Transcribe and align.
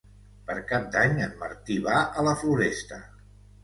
Per 0.47 0.55
Cap 0.71 0.87
d'Any 0.95 1.21
en 1.27 1.37
Martí 1.43 1.79
va 1.87 2.03
a 2.25 2.29
la 2.31 2.37
Floresta. 2.45 3.05